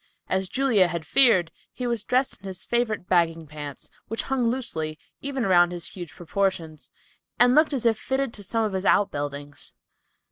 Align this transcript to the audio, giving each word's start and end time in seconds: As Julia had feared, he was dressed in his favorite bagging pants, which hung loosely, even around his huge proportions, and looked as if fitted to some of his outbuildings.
As 0.29 0.49
Julia 0.49 0.87
had 0.87 1.05
feared, 1.05 1.51
he 1.71 1.85
was 1.85 2.03
dressed 2.03 2.39
in 2.41 2.47
his 2.47 2.65
favorite 2.65 3.07
bagging 3.07 3.45
pants, 3.45 3.87
which 4.07 4.23
hung 4.23 4.47
loosely, 4.47 4.97
even 5.21 5.45
around 5.45 5.69
his 5.71 5.89
huge 5.89 6.15
proportions, 6.15 6.89
and 7.37 7.53
looked 7.53 7.71
as 7.71 7.85
if 7.85 7.99
fitted 7.99 8.33
to 8.33 8.41
some 8.43 8.65
of 8.65 8.73
his 8.73 8.83
outbuildings. 8.83 9.73